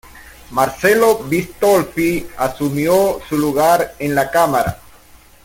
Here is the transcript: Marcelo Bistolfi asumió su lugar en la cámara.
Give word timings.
Marcelo 0.49 1.19
Bistolfi 1.23 2.25
asumió 2.35 3.19
su 3.29 3.37
lugar 3.37 3.93
en 3.99 4.15
la 4.15 4.31
cámara. 4.31 4.79